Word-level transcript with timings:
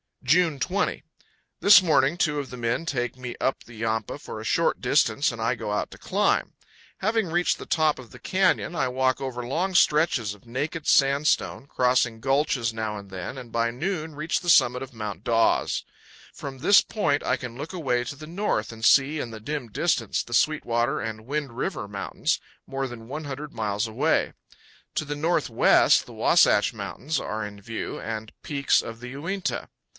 June 0.23 0.59
20. 0.59 1.03
This 1.59 1.81
morning 1.83 2.17
two 2.17 2.39
of 2.39 2.49
the 2.51 2.57
men 2.57 2.85
take 2.85 3.17
me 3.17 3.35
up 3.41 3.63
the 3.63 3.75
Yampa 3.75 4.17
for 4.17 4.39
a 4.39 4.43
short 4.45 4.79
distance, 4.81 5.31
and 5.31 5.41
I 5.41 5.55
go 5.55 5.71
out 5.71 5.91
to 5.91 5.97
climb. 5.97 6.53
Having 6.99 7.27
reached 7.27 7.57
the 7.59 7.65
top 7.65 7.99
of 7.99 8.09
FROM 8.11 8.15
ECHO 8.15 8.21
PARK 8.21 8.23
TO 8.23 8.29
THE 8.29 8.37
MOUTH 8.39 8.49
OF 8.49 8.55
UINTA 8.55 8.65
RIVER. 8.65 8.71
171 8.71 8.77
the 8.77 8.87
canyon, 8.87 8.87
I 8.87 8.87
walk 8.87 9.21
over 9.21 9.45
long 9.47 9.75
stretches 9.75 10.33
of 10.33 10.45
naked 10.47 10.87
sandstone, 10.87 11.67
crossing 11.67 12.19
gulches 12.21 12.73
now 12.73 12.97
and 12.97 13.09
then, 13.11 13.37
and 13.37 13.51
by 13.51 13.69
noon 13.71 14.15
reach 14.15 14.39
the 14.39 14.49
summit 14.49 14.81
of 14.81 14.93
Mount 14.93 15.23
Dawes. 15.23 15.83
From 16.33 16.59
this 16.59 16.81
point 16.81 17.23
I 17.23 17.35
can 17.35 17.57
look 17.57 17.73
away 17.73 18.03
to 18.05 18.15
the 18.15 18.27
north 18.27 18.71
and 18.71 18.85
see 18.85 19.19
in 19.19 19.29
the 19.31 19.39
dim 19.39 19.67
distance 19.69 20.23
the 20.23 20.33
Sweetwater 20.33 20.99
and 20.99 21.27
Wind 21.27 21.55
River 21.57 21.87
mountains, 21.87 22.39
more 22.65 22.87
than 22.87 23.07
100 23.07 23.53
miles 23.53 23.85
away. 23.87 24.33
To 24.95 25.05
the 25.05 25.15
northwest 25.15 26.05
the 26.05 26.13
Wasatch 26.13 26.73
Mountains 26.73 27.19
are 27.19 27.45
in 27.45 27.59
view, 27.61 27.99
and 27.99 28.31
peaks 28.43 28.81
of 28.81 28.99
the 29.01 29.09
Uinta. 29.09 29.67